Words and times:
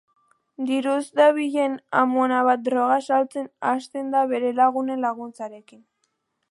Diruz 0.69 1.01
dabilen 1.19 1.75
amona 2.05 2.41
bat 2.49 2.65
droga 2.71 2.99
saltzen 3.09 3.49
hasten 3.73 4.13
da 4.17 4.27
bere 4.35 4.53
lagunen 4.63 5.07
laguntzarekin. 5.09 5.85